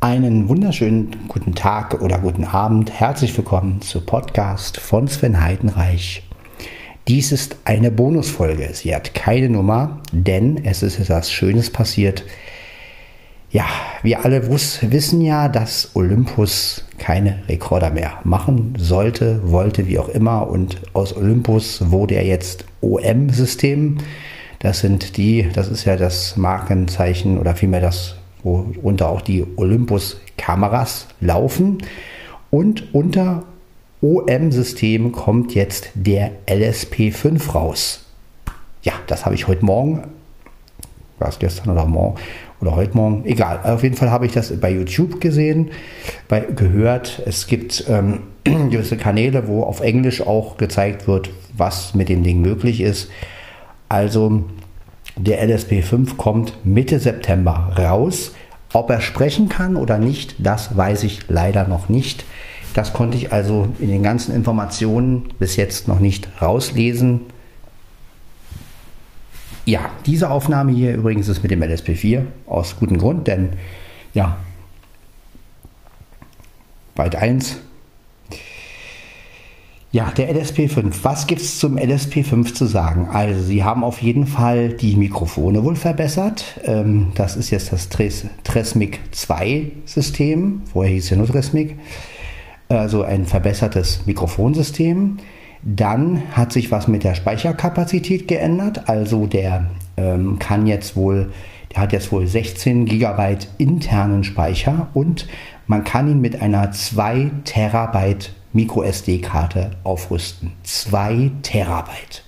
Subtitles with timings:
[0.00, 2.92] Einen wunderschönen guten Tag oder guten Abend.
[2.92, 6.22] Herzlich willkommen zu Podcast von Sven Heidenreich.
[7.08, 8.68] Dies ist eine Bonusfolge.
[8.74, 12.24] Sie hat keine Nummer, denn es ist etwas Schönes passiert.
[13.50, 13.64] Ja,
[14.02, 20.46] wir alle wissen ja, dass Olympus keine Rekorder mehr machen sollte, wollte, wie auch immer.
[20.48, 23.96] Und aus Olympus wurde er jetzt OM-System.
[24.58, 28.16] Das sind die, das ist ja das Markenzeichen oder vielmehr das
[28.46, 31.78] worunter auch die Olympus-Kameras laufen.
[32.50, 33.42] Und unter
[34.00, 38.04] OM-System kommt jetzt der LSP5 raus.
[38.82, 40.04] Ja, das habe ich heute Morgen,
[41.18, 42.20] war es gestern oder morgen
[42.60, 43.60] oder heute Morgen, egal.
[43.64, 45.70] Auf jeden Fall habe ich das bei YouTube gesehen,
[46.28, 47.22] bei, gehört.
[47.26, 52.40] Es gibt ähm, gewisse Kanäle, wo auf Englisch auch gezeigt wird, was mit dem Ding
[52.40, 53.10] möglich ist.
[53.88, 54.44] Also
[55.16, 58.32] der LSP5 kommt Mitte September raus.
[58.76, 62.26] Ob er sprechen kann oder nicht, das weiß ich leider noch nicht.
[62.74, 67.22] Das konnte ich also in den ganzen Informationen bis jetzt noch nicht rauslesen.
[69.64, 73.54] Ja, diese Aufnahme hier übrigens ist mit dem LSP4 aus gutem Grund, denn
[74.12, 74.36] ja,
[76.94, 77.56] Byte 1
[79.92, 80.92] ja, der LSP5.
[81.02, 83.08] Was gibt es zum LSP5 zu sagen?
[83.12, 86.60] Also, sie haben auf jeden Fall die Mikrofone wohl verbessert.
[86.64, 90.62] Ähm, das ist jetzt das Tres Tresmic 2 System.
[90.72, 91.76] Vorher hieß es ja nur Tresmic.
[92.68, 95.18] Also ein verbessertes Mikrofonsystem.
[95.62, 98.88] Dann hat sich was mit der Speicherkapazität geändert.
[98.88, 101.30] Also der ähm, kann jetzt wohl,
[101.72, 105.26] der hat jetzt wohl 16 GB internen Speicher und
[105.66, 110.52] man kann ihn mit einer 2 Terabyte MicroSD-Karte aufrüsten.
[110.64, 112.24] 2 Terabyte.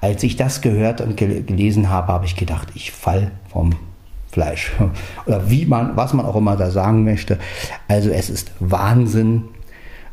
[0.00, 3.74] Als ich das gehört und gelesen habe, habe ich gedacht, ich fall vom
[4.32, 4.72] Fleisch.
[5.26, 7.38] Oder wie man, was man auch immer da sagen möchte.
[7.88, 9.44] Also es ist Wahnsinn.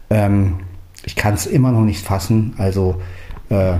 [0.09, 0.59] Ähm,
[1.05, 2.53] ich kann es immer noch nicht fassen.
[2.57, 3.01] Also
[3.49, 3.75] äh,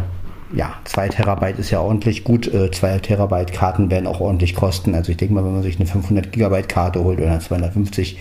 [0.54, 2.46] ja, 2 Terabyte ist ja ordentlich gut.
[2.46, 4.96] 2 äh, Terabyte Karten werden auch ordentlich kosten.
[4.96, 8.18] Also ich denke mal, wenn man sich eine 500 Gigabyte Karte holt oder eine 250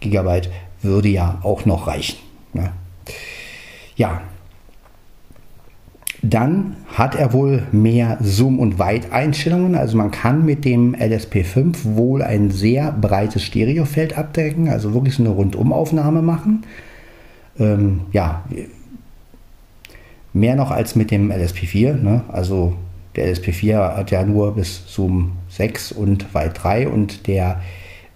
[0.00, 0.50] Gigabyte,
[0.82, 2.18] würde ja auch noch reichen.
[2.52, 2.72] Ne?
[3.96, 4.22] Ja,
[6.26, 9.74] dann hat er wohl mehr Zoom- und Weiteinstellungen.
[9.74, 15.28] Also man kann mit dem LSP5 wohl ein sehr breites Stereofeld abdecken, also wirklich eine
[15.28, 16.64] Rundumaufnahme machen.
[17.58, 18.42] Ähm, ja,
[20.32, 21.92] mehr noch als mit dem LSP4.
[21.94, 22.22] Ne?
[22.28, 22.74] Also
[23.16, 27.60] der LSP4 hat ja nur bis Zoom 6 und Weit 3 und der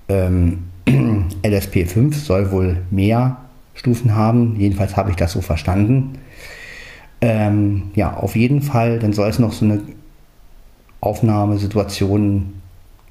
[0.08, 3.36] ähm, LSP5 soll wohl mehr
[3.78, 4.56] Stufen haben.
[4.58, 6.18] Jedenfalls habe ich das so verstanden.
[7.20, 9.80] Ähm, ja, auf jeden Fall, dann soll es noch so eine
[11.00, 12.54] Aufnahmesituation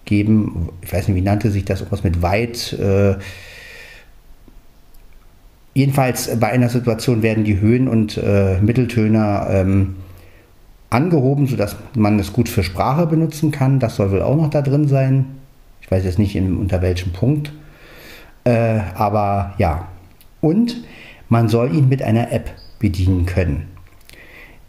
[0.05, 0.69] geben.
[0.81, 2.73] Ich weiß nicht, wie nannte sich das, irgendwas mit weit.
[2.73, 3.15] Äh,
[5.73, 9.95] jedenfalls bei einer Situation werden die Höhen- und äh, Mitteltöne ähm,
[10.89, 13.79] angehoben, sodass man es gut für Sprache benutzen kann.
[13.79, 15.25] Das soll wohl auch noch da drin sein.
[15.81, 17.53] Ich weiß jetzt nicht in, unter welchem Punkt.
[18.43, 19.87] Äh, aber ja,
[20.47, 20.77] und
[21.29, 23.67] man soll ihn mit einer App bedienen können.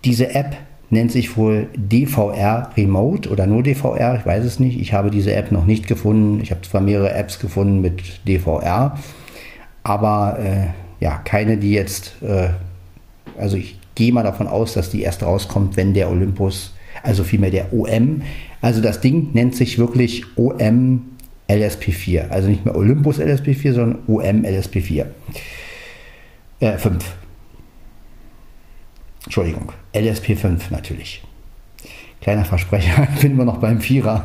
[0.04, 0.56] Diese App
[0.90, 4.80] nennt sich wohl DVR Remote oder nur DVR, ich weiß es nicht.
[4.80, 6.40] Ich habe diese App noch nicht gefunden.
[6.42, 8.98] Ich habe zwar mehrere Apps gefunden mit DVR,
[9.82, 10.66] aber äh,
[11.04, 12.48] ja, keine, die jetzt, äh,
[13.38, 17.50] also ich gehe mal davon aus, dass die erst rauskommt, wenn der Olympus, also vielmehr
[17.50, 18.22] der OM,
[18.60, 21.02] also das Ding nennt sich wirklich OM
[21.48, 25.06] LSP4, also nicht mehr Olympus LSP4, sondern OM LSP4.
[26.60, 27.04] Äh, 5.
[29.24, 31.22] Entschuldigung, LSP5 natürlich.
[32.20, 34.24] Kleiner Versprecher, finden wir noch beim Vierer.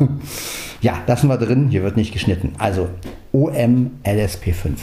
[0.81, 2.53] Ja, lassen wir drin, hier wird nicht geschnitten.
[2.57, 2.89] Also
[3.31, 4.77] OM LSP5.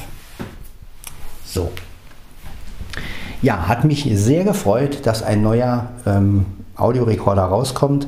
[1.45, 1.71] So.
[3.43, 6.47] Ja, hat mich sehr gefreut, dass ein neuer ähm,
[6.77, 8.07] Audiorekorder rauskommt.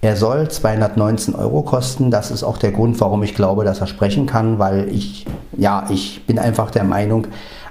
[0.00, 2.10] Er soll 219 Euro kosten.
[2.10, 5.26] Das ist auch der Grund, warum ich glaube, dass er sprechen kann, weil ich,
[5.56, 7.26] ja, ich bin einfach der Meinung,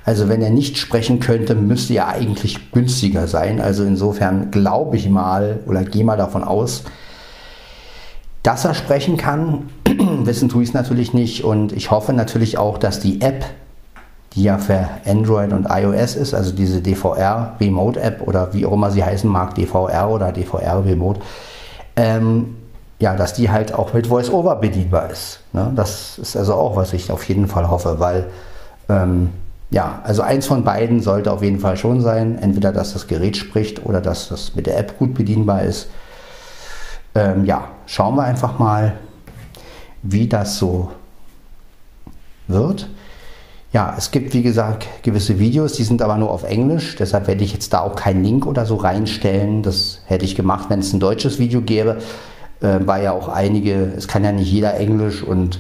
[0.08, 3.60] also wenn er nicht sprechen könnte, müsste er eigentlich günstiger sein.
[3.60, 6.86] Also insofern glaube ich mal oder gehe mal davon aus,
[8.42, 9.68] dass er sprechen kann.
[10.24, 13.44] Wissen tue ich es natürlich nicht und ich hoffe natürlich auch, dass die App,
[14.32, 18.72] die ja für Android und iOS ist, also diese DVR Remote App oder wie auch
[18.72, 21.20] immer sie heißen mag, DVR oder DVR Remote,
[21.98, 22.56] ähm,
[23.00, 25.42] ja, dass die halt auch mit VoiceOver bedienbar ist.
[25.52, 25.70] Ne?
[25.76, 28.28] Das ist also auch, was ich auf jeden Fall hoffe, weil
[28.88, 29.32] ähm,
[29.70, 32.38] ja, also eins von beiden sollte auf jeden Fall schon sein.
[32.40, 35.90] Entweder, dass das Gerät spricht oder dass das mit der App gut bedienbar ist.
[37.16, 38.94] Ähm, ja, schauen wir einfach mal,
[40.04, 40.92] wie das so
[42.48, 42.88] wird.
[43.74, 47.44] Ja, es gibt wie gesagt gewisse Videos, die sind aber nur auf Englisch, deshalb werde
[47.44, 49.62] ich jetzt da auch keinen Link oder so reinstellen.
[49.62, 51.98] Das hätte ich gemacht, wenn es ein deutsches Video gäbe,
[52.62, 55.60] äh, weil ja auch einige, es kann ja nicht jeder Englisch und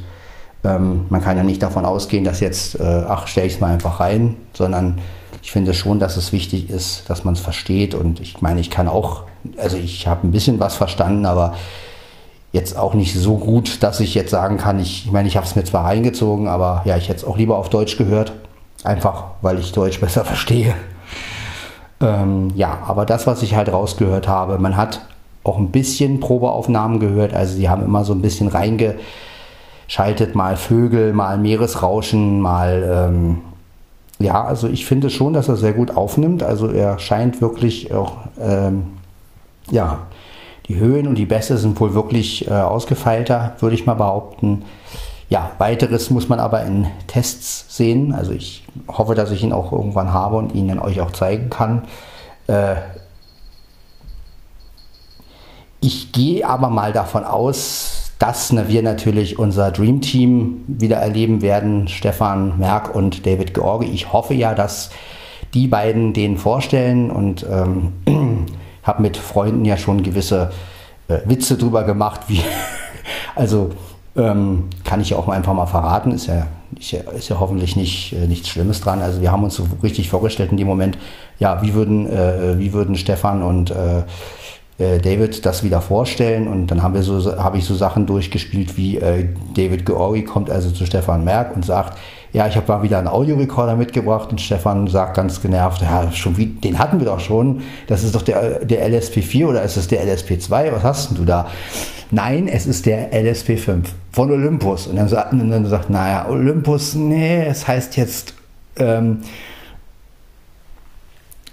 [0.68, 3.72] ähm, man kann ja nicht davon ausgehen, dass jetzt, äh, ach, stelle ich es mal
[3.72, 5.00] einfach rein, sondern
[5.42, 8.70] ich finde schon, dass es wichtig ist, dass man es versteht und ich meine, ich
[8.70, 9.24] kann auch,
[9.58, 11.54] also ich habe ein bisschen was verstanden, aber
[12.52, 15.46] jetzt auch nicht so gut, dass ich jetzt sagen kann, ich, ich meine, ich habe
[15.46, 18.34] es mir zwar reingezogen, aber ja, ich hätte es auch lieber auf Deutsch gehört.
[18.84, 20.74] Einfach, weil ich Deutsch besser verstehe.
[22.00, 25.02] Ähm, ja, aber das, was ich halt rausgehört habe, man hat
[25.44, 27.34] auch ein bisschen Probeaufnahmen gehört.
[27.34, 28.50] Also sie haben immer so ein bisschen
[29.88, 33.10] reingeschaltet, mal Vögel, mal Meeresrauschen, mal...
[33.10, 33.42] Ähm,
[34.20, 36.44] ja, also ich finde schon, dass er sehr gut aufnimmt.
[36.44, 38.14] Also er scheint wirklich auch...
[38.40, 38.88] Ähm,
[39.70, 40.08] ja,
[40.68, 44.64] die Höhen und die Bässe sind wohl wirklich äh, ausgefeilter, würde ich mal behaupten.
[45.30, 48.14] Ja, weiteres muss man aber in Tests sehen.
[48.14, 51.84] Also ich hoffe, dass ich ihn auch irgendwann habe und ihn euch auch zeigen kann.
[52.48, 52.76] Äh,
[55.80, 57.87] ich gehe aber mal davon aus,
[58.20, 61.88] dass ne, wir natürlich unser Dream Team wieder erleben werden.
[61.88, 63.88] Stefan Merck und David Georgi.
[63.88, 64.90] Ich hoffe ja, dass
[65.54, 67.94] die beiden den vorstellen und ähm,
[68.84, 70.52] habe mit Freunden ja schon gewisse
[71.08, 72.42] äh, Witze drüber gemacht, wie
[73.36, 73.72] also
[74.16, 76.48] ähm, kann ich ja auch einfach mal verraten, ist ja,
[76.78, 79.02] ist ja, ist ja hoffentlich nicht, äh, nichts Schlimmes dran.
[79.02, 80.98] Also wir haben uns so richtig vorgestellt in dem Moment,
[81.40, 83.72] ja, wie würden, äh, wie würden Stefan und
[84.78, 86.48] äh, David das wieder vorstellen.
[86.48, 89.26] Und dann haben wir so, habe ich so Sachen durchgespielt wie äh,
[89.56, 91.98] David Georgi kommt also zu Stefan Merck und sagt,
[92.34, 94.30] ja, ich habe mal wieder einen Audiorekorder mitgebracht.
[94.30, 98.14] Und Stefan sagt ganz genervt, ja, schon wie, den hatten wir doch schon, das ist
[98.16, 101.48] doch der, der LSP4 oder ist es der LSP2, was hast denn du da?
[102.12, 104.88] Nein, es ist der LSP5 von Olympus.
[104.88, 108.34] Und dann sagt, und dann sagt naja, Olympus, nee, es heißt jetzt
[108.78, 109.20] ähm,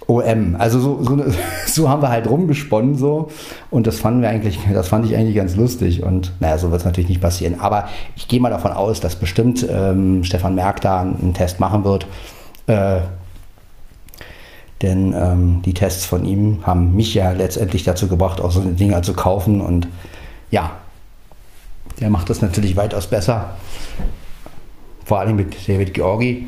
[0.07, 0.55] OM.
[0.57, 1.23] Also so, so,
[1.67, 3.29] so, haben wir halt rumgesponnen so
[3.71, 6.81] und das fanden wir eigentlich, das fand ich eigentlich ganz lustig und naja, so wird
[6.81, 7.59] es natürlich nicht passieren.
[7.59, 11.83] Aber ich gehe mal davon aus, dass bestimmt ähm, Stefan Merck da einen Test machen
[11.83, 12.07] wird.
[12.67, 12.99] Äh,
[14.81, 18.73] denn ähm, die Tests von ihm haben mich ja letztendlich dazu gebracht, auch so eine
[18.73, 19.87] Dinger zu kaufen und
[20.51, 20.71] ja,
[21.99, 23.55] der macht das natürlich weitaus besser.
[25.05, 26.47] Vor allem mit David Georgi.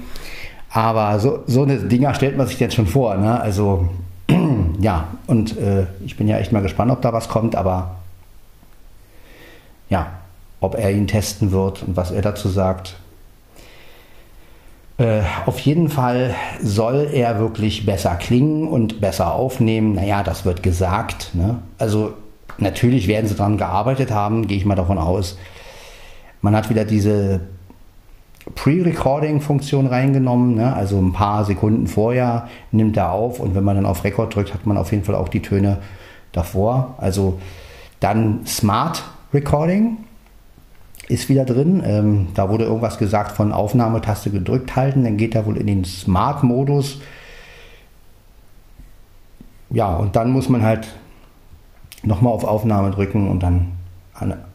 [0.69, 3.15] Aber so, so eine Dinger stellt man sich jetzt schon vor.
[3.15, 3.39] Ne?
[3.39, 3.89] Also
[4.79, 7.95] ja, und äh, ich bin ja echt mal gespannt, ob da was kommt, aber
[9.89, 10.07] ja,
[10.59, 12.95] ob er ihn testen wird und was er dazu sagt.
[14.97, 19.93] Äh, auf jeden Fall soll er wirklich besser klingen und besser aufnehmen.
[19.93, 21.31] Naja, das wird gesagt.
[21.33, 21.59] Ne?
[21.77, 22.13] Also
[22.57, 25.37] natürlich werden sie daran gearbeitet haben, gehe ich mal davon aus.
[26.41, 27.41] Man hat wieder diese
[28.55, 30.55] Pre-Recording-Funktion reingenommen.
[30.55, 30.73] Ne?
[30.73, 34.53] Also ein paar Sekunden vorher nimmt er auf und wenn man dann auf Rekord drückt,
[34.53, 35.77] hat man auf jeden Fall auch die Töne
[36.31, 36.95] davor.
[36.97, 37.39] Also
[37.99, 39.03] dann Smart
[39.33, 39.97] Recording
[41.07, 41.81] ist wieder drin.
[41.85, 45.03] Ähm, da wurde irgendwas gesagt von Aufnahmetaste gedrückt halten.
[45.03, 47.01] Dann geht er wohl in den Smart-Modus.
[49.69, 50.87] Ja, und dann muss man halt
[52.03, 53.73] nochmal auf Aufnahme drücken und dann,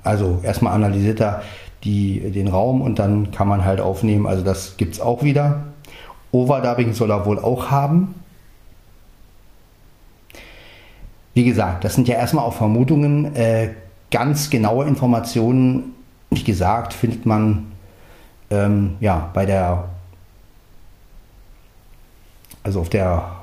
[0.02, 1.42] also erstmal analysiert er
[1.84, 4.26] die, den Raum und dann kann man halt aufnehmen.
[4.26, 5.64] Also das gibt es auch wieder.
[6.30, 8.14] Overdubbing soll er wohl auch haben.
[11.35, 13.35] Wie gesagt, das sind ja erstmal auch Vermutungen.
[13.35, 13.71] Äh,
[14.11, 15.95] ganz genaue Informationen,
[16.30, 17.73] wie gesagt, findet man
[18.50, 19.88] ähm, ja, bei der,
[22.62, 23.41] also auf der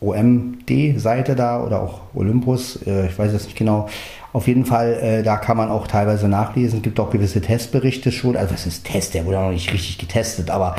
[0.00, 3.88] OMD-Seite da oder auch Olympus, äh, ich weiß jetzt nicht genau,
[4.32, 6.78] auf jeden Fall, äh, da kann man auch teilweise nachlesen.
[6.78, 8.36] Es gibt auch gewisse Testberichte schon.
[8.36, 9.14] Also was ist Test?
[9.14, 10.76] Der wurde noch nicht richtig getestet, aber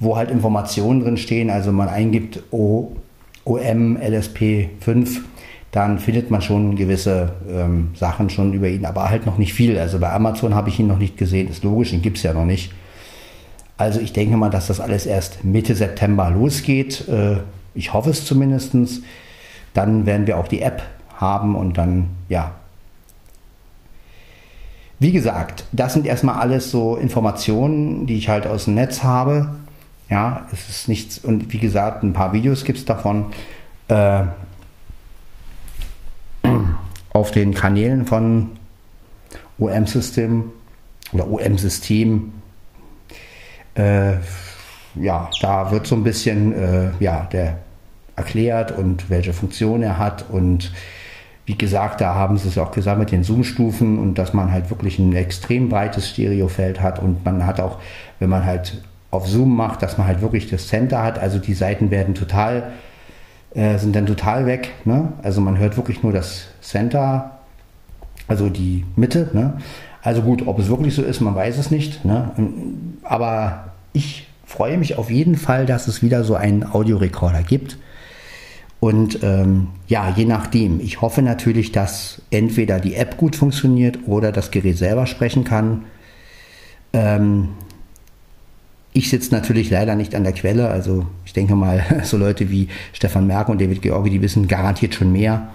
[0.00, 1.50] wo halt Informationen drin stehen.
[1.50, 2.92] Also man eingibt o,
[3.44, 5.22] OM LSP 5,
[5.70, 9.78] dann findet man schon gewisse ähm, Sachen schon über ihn, aber halt noch nicht viel.
[9.78, 11.48] Also bei Amazon habe ich ihn noch nicht gesehen.
[11.48, 12.72] Ist logisch, den gibt es ja noch nicht.
[13.76, 17.08] Also ich denke mal, dass das alles erst Mitte September losgeht.
[17.08, 17.36] Äh,
[17.74, 18.74] ich hoffe es zumindest.
[19.74, 20.82] Dann werden wir auch die App
[21.16, 22.52] haben und dann, ja,
[24.98, 29.54] wie gesagt, das sind erstmal alles so Informationen, die ich halt aus dem Netz habe.
[30.10, 33.26] Ja, es ist nichts, und wie gesagt, ein paar Videos gibt es davon
[33.88, 34.24] äh,
[37.12, 38.50] auf den Kanälen von
[39.58, 40.52] OM-System
[41.12, 42.32] oder OM-System.
[43.74, 44.16] Äh,
[44.94, 47.58] ja, da wird so ein bisschen äh, ja, der
[48.16, 50.72] erklärt und welche Funktion er hat und
[51.46, 54.70] wie gesagt, da haben sie es auch gesagt mit den Zoom-Stufen und dass man halt
[54.70, 57.78] wirklich ein extrem breites Stereofeld hat und man hat auch,
[58.20, 58.80] wenn man halt
[59.10, 61.18] auf Zoom macht, dass man halt wirklich das Center hat.
[61.18, 62.70] Also die Seiten werden total,
[63.54, 64.70] äh, sind dann total weg.
[64.84, 65.12] Ne?
[65.22, 67.38] Also man hört wirklich nur das Center,
[68.28, 69.30] also die Mitte.
[69.32, 69.54] Ne?
[70.02, 72.04] Also gut, ob es wirklich so ist, man weiß es nicht.
[72.04, 72.30] Ne?
[73.02, 77.78] Aber ich freue mich auf jeden Fall, dass es wieder so einen Audiorekorder gibt.
[78.80, 80.80] Und ähm, ja, je nachdem.
[80.80, 85.84] Ich hoffe natürlich, dass entweder die App gut funktioniert oder das Gerät selber sprechen kann.
[86.92, 87.50] Ähm,
[88.92, 90.68] ich sitze natürlich leider nicht an der Quelle.
[90.68, 94.96] Also ich denke mal, so Leute wie Stefan Merck und David Georgi, die wissen garantiert
[94.96, 95.48] schon mehr.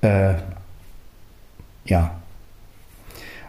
[0.00, 0.34] Äh,
[1.84, 2.12] ja.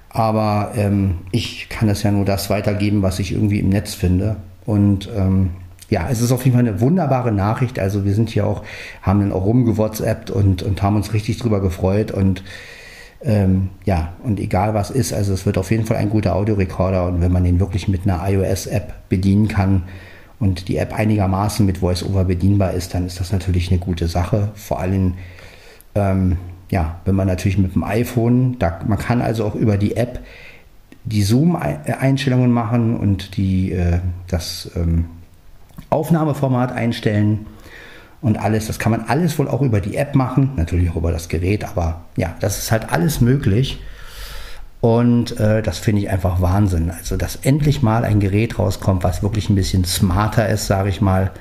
[0.09, 4.35] Aber ähm, ich kann das ja nur das weitergeben, was ich irgendwie im Netz finde.
[4.65, 5.51] Und ähm,
[5.89, 7.79] ja, es ist auf jeden Fall eine wunderbare Nachricht.
[7.79, 8.63] Also wir sind hier auch,
[9.01, 12.43] haben dann auch rumgewhatsappt und, und haben uns richtig drüber gefreut und
[13.21, 17.07] ähm, ja, und egal was ist, also es wird auf jeden Fall ein guter Audiorekorder
[17.07, 19.83] und wenn man den wirklich mit einer iOS-App bedienen kann
[20.39, 24.49] und die App einigermaßen mit VoiceOver bedienbar ist, dann ist das natürlich eine gute Sache.
[24.55, 25.13] Vor allem,
[25.95, 26.37] ähm,
[26.69, 30.19] ja, wenn man natürlich mit dem iPhone, da, man kann also auch über die App
[31.05, 35.05] die Zoom-Einstellungen machen und die, äh, das ähm,
[35.89, 37.45] Aufnahmeformat einstellen
[38.21, 38.67] und alles.
[38.67, 41.65] Das kann man alles wohl auch über die App machen, natürlich auch über das Gerät,
[41.65, 43.79] aber ja, das ist halt alles möglich.
[44.79, 46.91] Und äh, das finde ich einfach Wahnsinn.
[46.91, 50.99] Also, dass endlich mal ein Gerät rauskommt, was wirklich ein bisschen smarter ist, sage ich
[50.99, 51.31] mal.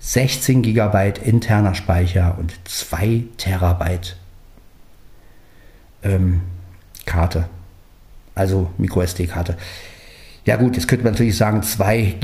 [0.00, 4.16] 16 GB interner Speicher und 2 Terabyte
[6.02, 6.40] ähm,
[7.04, 7.44] Karte.
[8.34, 9.56] Also MicroSD-Karte.
[10.44, 12.16] Ja gut, jetzt könnte man natürlich sagen, 2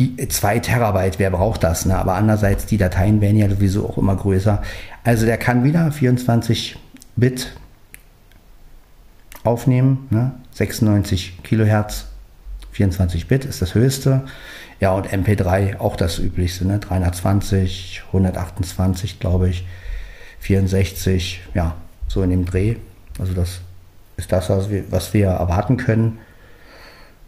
[0.61, 1.87] Terabyte, wer braucht das?
[1.87, 1.97] Ne?
[1.97, 4.63] Aber andererseits, die Dateien werden ja sowieso auch immer größer.
[5.05, 6.77] Also der kann wieder 24
[7.15, 7.53] Bit
[9.45, 10.33] aufnehmen, ne?
[10.53, 12.07] 96 Kilohertz,
[12.73, 14.25] 24 Bit ist das höchste.
[14.81, 16.81] Ja, und MP3 auch das üblichste, ne?
[16.81, 19.65] 320, 128, glaube ich,
[20.41, 21.77] 64, ja,
[22.09, 22.77] so in dem Dreh.
[23.19, 23.61] Also das
[24.19, 26.19] ist das, was wir, was wir erwarten können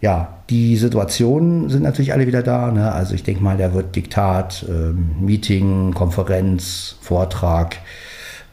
[0.01, 2.71] ja, die Situationen sind natürlich alle wieder da.
[2.71, 2.91] Ne?
[2.93, 7.77] Also ich denke mal, da wird Diktat, ähm, Meeting, Konferenz, Vortrag,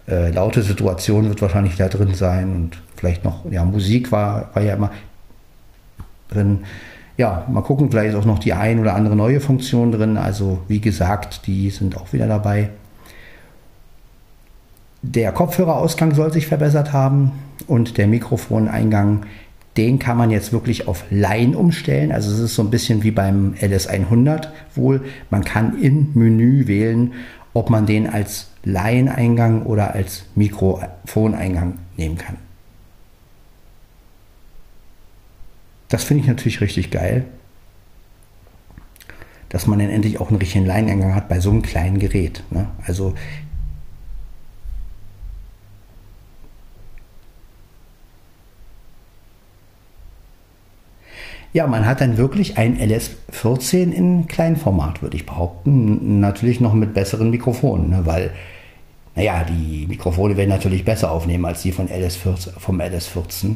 [0.08, 4.64] äh, laute Situation wird wahrscheinlich da drin sein und vielleicht noch, ja, Musik war, war
[4.64, 4.92] ja immer
[6.30, 6.66] drin.
[7.16, 10.18] Ja, mal gucken, vielleicht ist auch noch die ein oder andere neue Funktion drin.
[10.18, 12.70] Also wie gesagt, die sind auch wieder dabei.
[15.02, 17.32] Der Kopfhörerausgang soll sich verbessert haben
[17.68, 19.26] und der Mikrofoneingang
[19.78, 22.12] den kann man jetzt wirklich auf Line umstellen.
[22.12, 25.06] Also es ist so ein bisschen wie beim LS100 wohl.
[25.30, 27.14] Man kann im Menü wählen,
[27.54, 32.38] ob man den als Line-Eingang oder als Mikrofoneingang nehmen kann.
[35.90, 37.26] Das finde ich natürlich richtig geil,
[39.50, 42.44] dass man dann endlich auch einen richtigen Line-Eingang hat bei so einem kleinen Gerät.
[42.50, 42.68] Ne?
[42.86, 43.14] Also
[51.58, 56.20] Ja, man hat dann wirklich ein LS14 in Kleinformat, würde ich behaupten.
[56.20, 58.02] Natürlich noch mit besseren Mikrofonen, ne?
[58.06, 58.30] weil,
[59.16, 63.56] naja, die Mikrofone werden natürlich besser aufnehmen als die von LS14, vom LS14.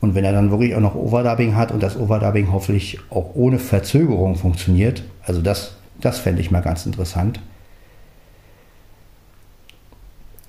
[0.00, 3.58] Und wenn er dann wirklich auch noch Overdubbing hat und das Overdubbing hoffentlich auch ohne
[3.58, 7.40] Verzögerung funktioniert, also das, das fände ich mal ganz interessant.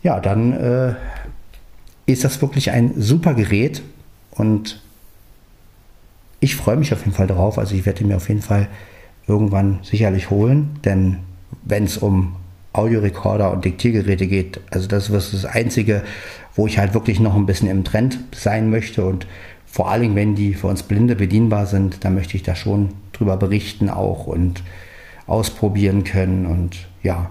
[0.04, 0.94] Ja, dann äh,
[2.06, 3.82] ist das wirklich ein super Gerät
[4.30, 4.80] und
[6.48, 7.60] ich freue mich auf jeden Fall drauf.
[7.60, 8.70] Also ich werde mir auf jeden Fall
[9.28, 11.18] irgendwann sicherlich holen, denn
[11.66, 12.38] wenn es um
[12.72, 16.04] Audiorekorder und Diktiergeräte geht, also das ist das Einzige,
[16.56, 19.28] wo ich halt wirklich noch ein bisschen im Trend sein möchte und
[19.66, 23.36] vor allem, wenn die für uns Blinde bedienbar sind, da möchte ich da schon drüber
[23.36, 24.64] berichten auch und
[25.28, 27.30] ausprobieren können und ja,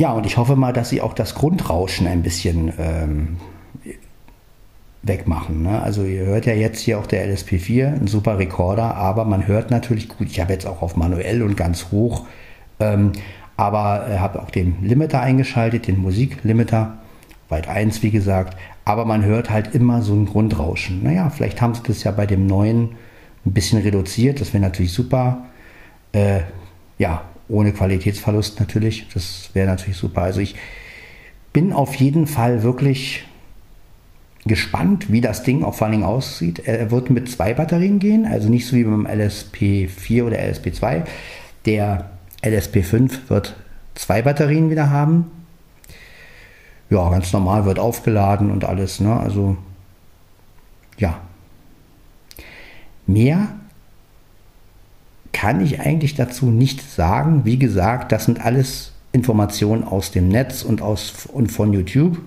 [0.00, 3.36] Ja, und ich hoffe mal, dass sie auch das Grundrauschen ein bisschen ähm,
[5.02, 5.62] wegmachen.
[5.62, 5.82] Ne?
[5.82, 9.70] Also ihr hört ja jetzt hier auch der LSP4, ein super Rekorder, aber man hört
[9.70, 12.24] natürlich gut, ich habe jetzt auch auf manuell und ganz hoch,
[12.78, 13.12] ähm,
[13.58, 16.96] aber äh, habe auch den Limiter eingeschaltet, den Musiklimiter,
[17.50, 21.02] weit 1 wie gesagt, aber man hört halt immer so ein Grundrauschen.
[21.02, 22.92] Naja, vielleicht haben sie das ja bei dem neuen
[23.44, 25.44] ein bisschen reduziert, das wäre natürlich super.
[26.12, 26.40] Äh,
[26.96, 29.06] ja, ohne Qualitätsverlust natürlich.
[29.12, 30.22] Das wäre natürlich super.
[30.22, 30.54] Also ich
[31.52, 33.24] bin auf jeden Fall wirklich
[34.46, 36.60] gespannt, wie das Ding auch vor allen Dingen aussieht.
[36.60, 41.02] Er wird mit zwei Batterien gehen, also nicht so wie beim LSP4 oder LSP2.
[41.66, 42.10] Der
[42.42, 43.56] LSP5 wird
[43.94, 45.30] zwei Batterien wieder haben.
[46.88, 49.00] ja, ganz normal wird aufgeladen und alles.
[49.00, 49.14] Ne?
[49.18, 49.56] Also
[50.98, 51.20] ja.
[53.06, 53.48] Mehr
[55.40, 57.46] kann ich eigentlich dazu nicht sagen.
[57.46, 62.18] Wie gesagt, das sind alles Informationen aus dem Netz und, aus, und von YouTube.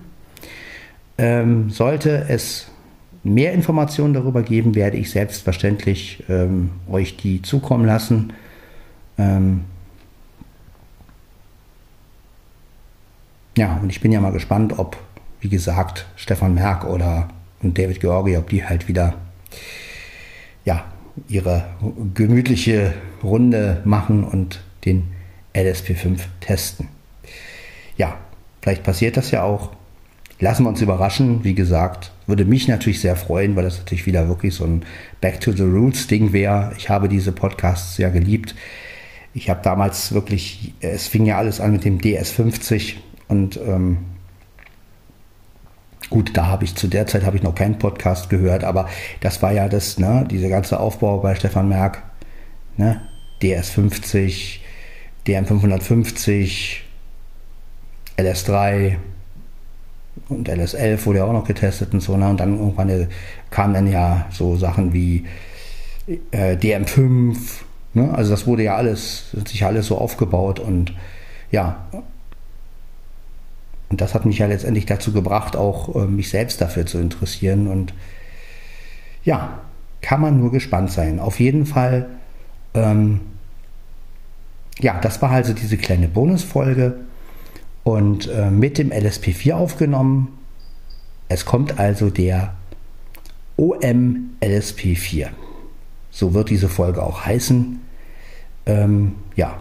[1.16, 2.66] Ähm, sollte es
[3.22, 8.32] mehr Informationen darüber geben, werde ich selbstverständlich ähm, euch die zukommen lassen.
[9.16, 9.60] Ähm
[13.56, 14.96] ja, und ich bin ja mal gespannt, ob,
[15.40, 17.28] wie gesagt, Stefan Merck oder
[17.62, 19.14] und David Georgi, ob die halt wieder
[20.64, 20.84] ja,
[21.28, 21.66] ihre
[22.14, 25.04] gemütliche Runde machen und den
[25.54, 26.88] LSP5 testen.
[27.96, 28.18] Ja,
[28.60, 29.70] vielleicht passiert das ja auch.
[30.40, 31.44] Lassen wir uns überraschen.
[31.44, 34.84] Wie gesagt, würde mich natürlich sehr freuen, weil das natürlich wieder wirklich so ein
[35.20, 36.72] Back to the Roots Ding wäre.
[36.76, 38.54] Ich habe diese Podcasts sehr geliebt.
[39.32, 42.94] Ich habe damals wirklich, es fing ja alles an mit dem DS50
[43.28, 43.98] und ähm,
[46.10, 48.88] gut, da habe ich zu der Zeit habe ich noch keinen Podcast gehört, aber
[49.20, 52.02] das war ja das, ne, dieser ganze Aufbau bei Stefan Merck,
[52.76, 53.00] ne,
[53.42, 54.58] DS50,
[55.26, 56.76] DM550,
[58.16, 58.96] LS3
[60.28, 62.28] und LS11 wurde ja auch noch getestet und so, ne?
[62.28, 63.08] Und dann irgendwann
[63.50, 65.24] kamen dann ja so Sachen wie
[66.30, 67.36] äh, DM5,
[67.94, 68.14] ne?
[68.14, 70.94] Also das wurde ja alles, sich alles so aufgebaut und
[71.50, 71.86] ja.
[73.90, 77.68] Und das hat mich ja letztendlich dazu gebracht, auch äh, mich selbst dafür zu interessieren.
[77.68, 77.94] Und
[79.24, 79.60] ja,
[80.00, 81.20] kann man nur gespannt sein.
[81.20, 82.08] Auf jeden Fall
[82.74, 83.20] ähm,
[84.80, 86.96] ja, das war also diese kleine Bonusfolge
[87.84, 90.38] und äh, mit dem LSP4 aufgenommen.
[91.28, 92.54] Es kommt also der
[93.56, 95.28] OM LSP4.
[96.10, 97.80] So wird diese Folge auch heißen.
[98.66, 99.58] Ähm, ja.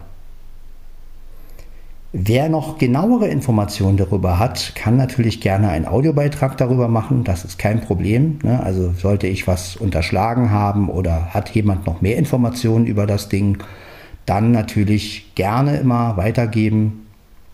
[2.15, 7.23] Wer noch genauere Informationen darüber hat, kann natürlich gerne einen Audiobeitrag darüber machen.
[7.23, 8.37] Das ist kein Problem.
[8.43, 8.61] Ne?
[8.61, 13.57] Also sollte ich was unterschlagen haben oder hat jemand noch mehr Informationen über das Ding,
[14.27, 17.07] dann natürlich gerne immer weitergeben.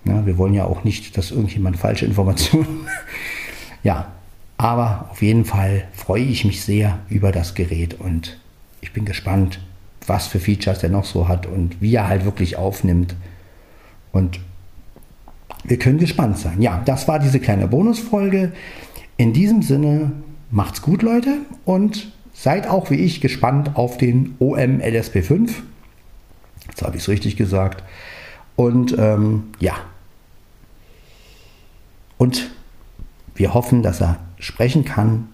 [0.03, 2.85] Ja, wir wollen ja auch nicht, dass irgendjemand falsche Informationen.
[3.83, 4.09] ja,
[4.57, 8.37] aber auf jeden Fall freue ich mich sehr über das Gerät und
[8.81, 9.61] ich bin gespannt,
[10.05, 13.15] was für Features er noch so hat und wie er halt wirklich aufnimmt.
[14.11, 14.41] Und
[15.63, 16.61] wir können gespannt sein.
[16.61, 18.51] Ja, das war diese kleine Bonusfolge.
[19.17, 20.11] In diesem Sinne,
[20.51, 25.51] macht's gut, Leute, und seid auch wie ich gespannt auf den OM LSP5.
[26.67, 27.83] Jetzt habe ich es richtig gesagt.
[28.55, 29.75] Und ähm, ja.
[32.17, 32.51] Und
[33.35, 35.29] wir hoffen, dass er sprechen kann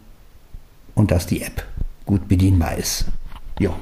[0.93, 1.65] und dass die App
[2.05, 3.05] gut bedienbar ist.
[3.59, 3.73] Jo.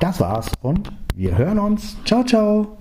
[0.00, 1.96] Das war's und wir hören uns.
[2.04, 2.79] Ciao, ciao.